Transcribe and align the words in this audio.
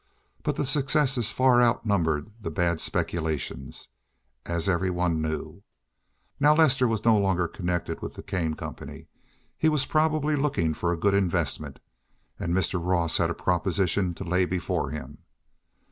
But 0.41 0.55
the 0.55 0.65
successes 0.65 1.31
far 1.31 1.61
outnumbered 1.61 2.31
the 2.41 2.49
bad 2.49 2.81
speculations, 2.81 3.87
as 4.47 4.67
every 4.67 4.89
one 4.89 5.21
knew. 5.21 5.61
Now 6.39 6.55
Lester 6.55 6.87
was 6.87 7.05
no 7.05 7.15
longer 7.15 7.47
connected 7.47 8.01
with 8.01 8.15
the 8.15 8.23
Kane 8.23 8.55
Company. 8.55 9.09
He 9.59 9.69
was 9.69 9.85
probably 9.85 10.35
looking 10.35 10.73
for 10.73 10.91
a 10.91 10.97
good 10.97 11.13
investment, 11.13 11.79
and 12.39 12.51
Mr. 12.51 12.83
Ross 12.83 13.17
had 13.17 13.29
a 13.29 13.35
proposition 13.35 14.15
to 14.15 14.23
lay 14.23 14.45
before 14.45 14.89
him. 14.89 15.19